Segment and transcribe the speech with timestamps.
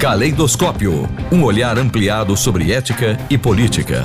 [0.00, 4.02] Caleidoscópio, um olhar ampliado sobre ética e política.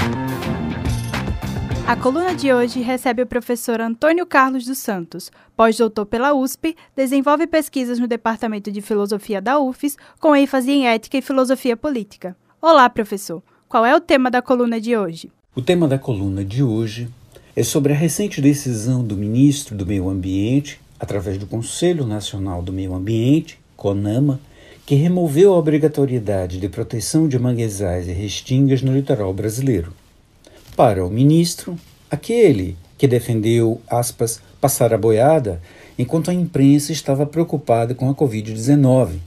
[1.86, 7.48] A coluna de hoje recebe o professor Antônio Carlos dos Santos, pós-doutor pela USP, desenvolve
[7.48, 12.38] pesquisas no Departamento de Filosofia da UFES, com ênfase em ética e filosofia política.
[12.62, 13.42] Olá, professor.
[13.68, 15.30] Qual é o tema da coluna de hoje?
[15.56, 17.10] O tema da coluna de hoje
[17.56, 22.72] é sobre a recente decisão do ministro do Meio Ambiente, através do Conselho Nacional do
[22.72, 24.40] Meio Ambiente, CONAMA,
[24.90, 29.94] que removeu a obrigatoriedade de proteção de manguezais e restingas no litoral brasileiro.
[30.76, 31.78] Para o ministro,
[32.10, 35.62] aquele que defendeu, aspas, passar a boiada
[35.96, 39.20] enquanto a imprensa estava preocupada com a Covid-19.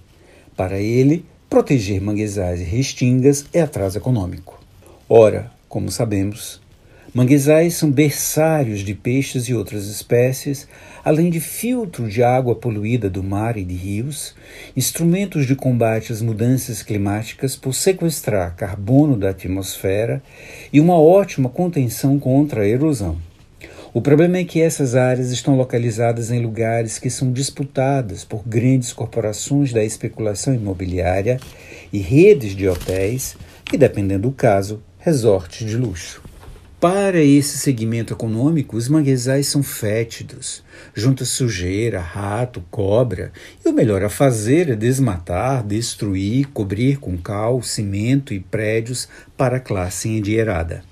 [0.56, 4.60] Para ele, proteger manguezais e restingas é atraso econômico.
[5.08, 6.60] Ora, como sabemos,
[7.14, 10.66] Manguezais são berçários de peixes e outras espécies,
[11.04, 14.34] além de filtro de água poluída do mar e de rios,
[14.74, 20.22] instrumentos de combate às mudanças climáticas por sequestrar carbono da atmosfera
[20.72, 23.18] e uma ótima contenção contra a erosão.
[23.92, 28.90] O problema é que essas áreas estão localizadas em lugares que são disputadas por grandes
[28.90, 31.38] corporações da especulação imobiliária
[31.92, 33.36] e redes de hotéis
[33.70, 36.31] e, dependendo do caso, resorts de luxo.
[36.82, 43.30] Para esse segmento econômico, os manguezais são fétidos, junta sujeira, rato, cobra,
[43.64, 49.58] e o melhor a fazer é desmatar, destruir, cobrir com cal, cimento e prédios para
[49.58, 50.82] a classe endinheirada.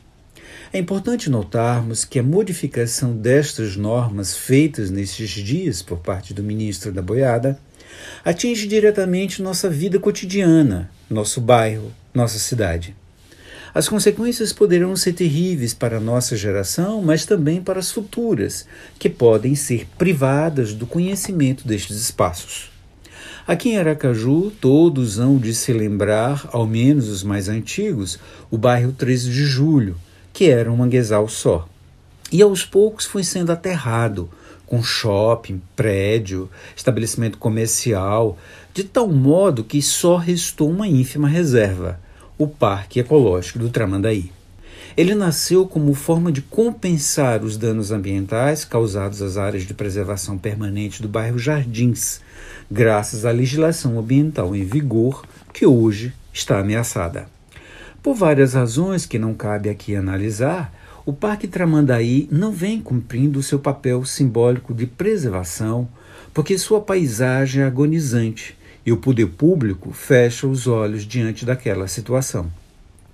[0.73, 6.93] É importante notarmos que a modificação destas normas feitas nesses dias por parte do ministro
[6.93, 7.59] da Boiada
[8.25, 12.95] atinge diretamente nossa vida cotidiana, nosso bairro, nossa cidade.
[13.73, 18.67] As consequências poderão ser terríveis para a nossa geração, mas também para as futuras,
[18.99, 22.69] que podem ser privadas do conhecimento destes espaços.
[23.47, 28.19] Aqui em Aracaju, todos hão de se lembrar, ao menos os mais antigos,
[28.51, 29.97] o bairro 13 de Julho,
[30.33, 31.69] que era um manguezal só.
[32.33, 34.29] E aos poucos foi sendo aterrado,
[34.67, 38.37] com shopping, prédio, estabelecimento comercial,
[38.75, 42.01] de tal modo que só restou uma ínfima reserva
[42.41, 44.33] o Parque Ecológico do Tramandaí.
[44.97, 51.03] Ele nasceu como forma de compensar os danos ambientais causados às áreas de preservação permanente
[51.03, 52.23] do bairro Jardins,
[52.71, 57.27] graças à legislação ambiental em vigor que hoje está ameaçada.
[58.03, 60.73] Por várias razões que não cabe aqui analisar,
[61.05, 65.87] o Parque Tramandaí não vem cumprindo o seu papel simbólico de preservação,
[66.33, 72.51] porque sua paisagem é agonizante e o poder público fecha os olhos diante daquela situação.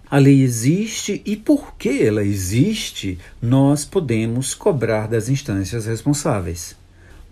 [0.08, 6.76] A lei existe e porque ela existe, nós podemos cobrar das instâncias responsáveis.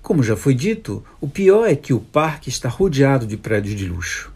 [0.03, 3.87] Como já foi dito, o pior é que o parque está rodeado de prédios de
[3.87, 4.33] luxo.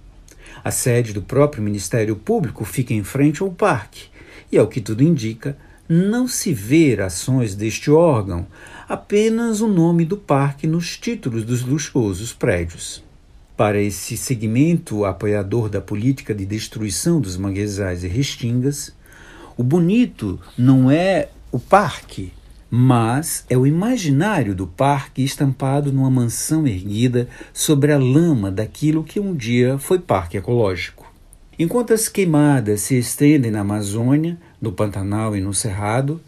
[0.63, 4.07] A sede do próprio Ministério Público fica em frente ao parque,
[4.53, 8.47] e ao que tudo indica, não se vê ações deste órgão,
[8.89, 13.03] apenas o nome do parque nos títulos dos luxuosos prédios.
[13.59, 18.95] Para esse segmento apoiador da política de destruição dos manguezais e restingas,
[19.57, 22.33] o bonito não é o parque,
[22.71, 29.19] mas é o imaginário do parque estampado numa mansão erguida sobre a lama daquilo que
[29.19, 31.13] um dia foi parque ecológico.
[31.59, 36.21] Enquanto as queimadas se estendem na Amazônia, no Pantanal e no Cerrado,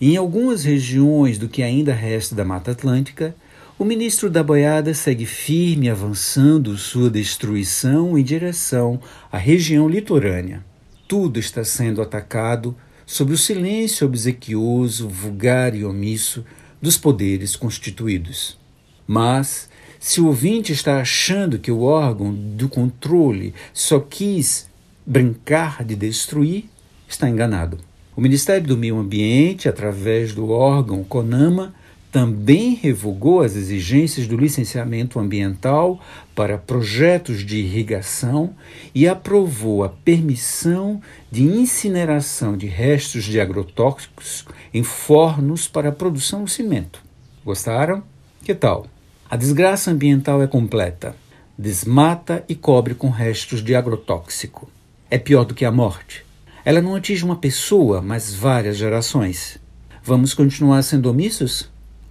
[0.00, 3.36] e em algumas regiões do que ainda resta da Mata Atlântica,
[3.78, 9.00] o ministro da boiada segue firme avançando sua destruição em direção
[9.30, 10.64] à região litorânea.
[11.06, 12.74] Tudo está sendo atacado
[13.06, 16.44] sob o silêncio obsequioso, vulgar e omisso
[16.82, 18.58] dos poderes constituídos.
[19.06, 24.68] Mas, se o ouvinte está achando que o órgão do controle só quis
[25.06, 26.64] brincar de destruir,
[27.08, 27.78] está enganado.
[28.16, 31.72] O Ministério do Meio Ambiente, através do órgão CONAMA,
[32.10, 36.00] também revogou as exigências do licenciamento ambiental
[36.34, 38.54] para projetos de irrigação
[38.94, 46.44] e aprovou a permissão de incineração de restos de agrotóxicos em fornos para a produção
[46.44, 47.02] de cimento.
[47.44, 48.02] Gostaram?
[48.42, 48.86] Que tal?
[49.28, 51.14] A desgraça ambiental é completa.
[51.58, 54.70] Desmata e cobre com restos de agrotóxico.
[55.10, 56.24] É pior do que a morte.
[56.64, 59.58] Ela não atinge uma pessoa, mas várias gerações.
[60.02, 61.68] Vamos continuar sendo omissos?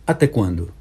[0.07, 0.71] Até quando?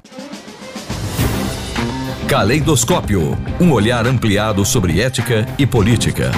[2.29, 6.31] Caleidoscópio um olhar ampliado sobre ética e política.